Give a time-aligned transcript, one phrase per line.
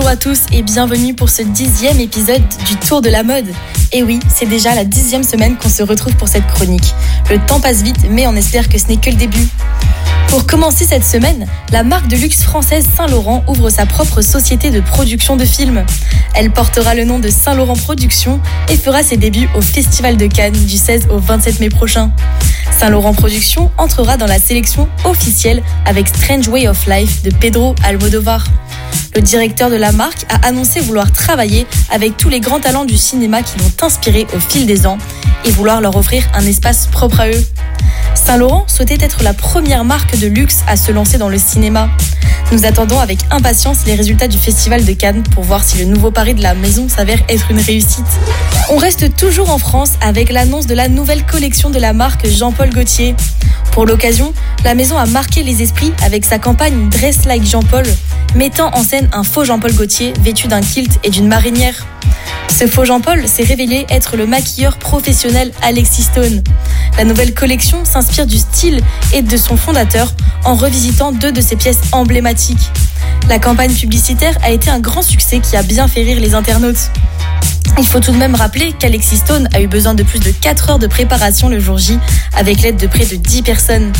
[0.00, 3.46] à tous et bienvenue pour ce dixième épisode du Tour de la mode.
[3.92, 6.94] Et oui, c'est déjà la dixième semaine qu'on se retrouve pour cette chronique.
[7.30, 9.46] Le temps passe vite, mais on espère que ce n'est que le début.
[10.32, 14.80] Pour commencer cette semaine, la marque de luxe française Saint-Laurent ouvre sa propre société de
[14.80, 15.84] production de films.
[16.34, 18.40] Elle portera le nom de Saint-Laurent Productions
[18.70, 22.12] et fera ses débuts au Festival de Cannes du 16 au 27 mai prochain.
[22.78, 28.46] Saint-Laurent Productions entrera dans la sélection officielle avec Strange Way of Life de Pedro Almodovar.
[29.14, 32.96] Le directeur de la marque a annoncé vouloir travailler avec tous les grands talents du
[32.96, 34.96] cinéma qui l'ont inspiré au fil des ans
[35.44, 37.44] et vouloir leur offrir un espace propre à eux.
[38.24, 41.90] Saint-Laurent souhaitait être la première marque de luxe à se lancer dans le cinéma.
[42.52, 46.10] Nous attendons avec impatience les résultats du Festival de Cannes pour voir si le nouveau
[46.10, 48.06] pari de la maison s'avère être une réussite.
[48.70, 52.70] On reste toujours en France avec l'annonce de la nouvelle collection de la marque Jean-Paul
[52.70, 53.16] Gaultier.
[53.72, 54.32] Pour l'occasion,
[54.64, 57.86] la maison a marqué les esprits avec sa campagne Dress Like Jean-Paul,
[58.36, 61.86] mettant en scène un faux Jean-Paul Gaultier vêtu d'un kilt et d'une marinière.
[62.48, 66.42] Ce faux Jean-Paul s'est révélé être le maquilleur professionnel Alexis Stone.
[66.98, 68.80] La nouvelle collection s'inspire du style
[69.12, 70.12] et de son fondateur
[70.44, 72.70] en revisitant deux de ses pièces emblématiques.
[73.28, 76.90] La campagne publicitaire a été un grand succès qui a bien fait rire les internautes.
[77.78, 80.70] Il faut tout de même rappeler qu'Alexis Stone a eu besoin de plus de 4
[80.70, 81.98] heures de préparation le jour J,
[82.34, 83.92] avec l'aide de près de 10 personnes.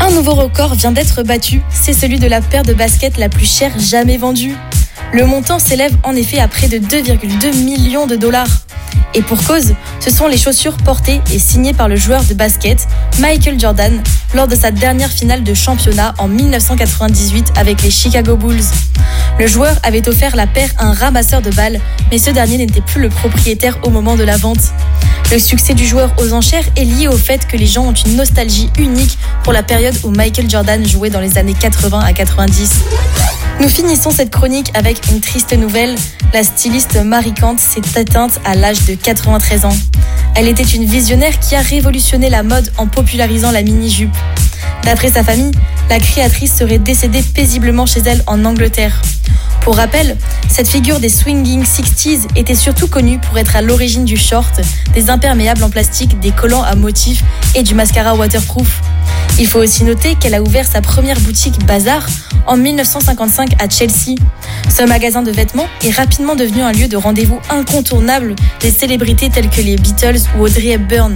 [0.00, 3.46] Un nouveau record vient d'être battu, c'est celui de la paire de baskets la plus
[3.46, 4.54] chère jamais vendue.
[5.12, 8.61] Le montant s'élève en effet à près de 2,2 millions de dollars.
[9.14, 12.86] Et pour cause, ce sont les chaussures portées et signées par le joueur de basket
[13.18, 14.02] Michael Jordan
[14.34, 18.62] lors de sa dernière finale de championnat en 1998 avec les Chicago Bulls.
[19.38, 21.80] Le joueur avait offert la paire à un ramasseur de balles,
[22.10, 24.72] mais ce dernier n'était plus le propriétaire au moment de la vente.
[25.32, 28.16] Le succès du joueur aux enchères est lié au fait que les gens ont une
[28.16, 32.70] nostalgie unique pour la période où Michael Jordan jouait dans les années 80 à 90.
[33.60, 35.94] Nous finissons cette chronique avec une triste nouvelle.
[36.34, 39.76] La styliste Marie Kant s'est atteinte à l'âge de 93 ans.
[40.34, 44.14] Elle était une visionnaire qui a révolutionné la mode en popularisant la mini-jupe.
[44.84, 45.52] D'après sa famille,
[45.88, 49.00] la créatrice serait décédée paisiblement chez elle en Angleterre.
[49.62, 50.16] Pour rappel,
[50.48, 54.60] cette figure des swinging 60s était surtout connue pour être à l'origine du short,
[54.92, 57.22] des imperméables en plastique, des collants à motifs
[57.54, 58.80] et du mascara waterproof.
[59.38, 62.04] Il faut aussi noter qu'elle a ouvert sa première boutique Bazar
[62.46, 64.16] en 1955 à Chelsea.
[64.68, 69.48] Ce magasin de vêtements est rapidement devenu un lieu de rendez-vous incontournable des célébrités telles
[69.48, 71.14] que les Beatles ou Audrey Hepburn.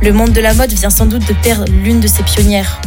[0.00, 2.80] Le monde de la mode vient sans doute de perdre l'une de ses pionnières.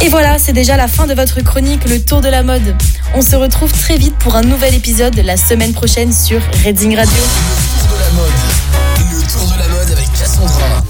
[0.00, 2.76] Et voilà, c'est déjà la fin de votre chronique Le Tour de la mode.
[3.14, 7.12] On se retrouve très vite pour un nouvel épisode la semaine prochaine sur Reading Radio.
[7.12, 8.30] Le Tour de la mode.
[9.10, 10.77] Le Tour de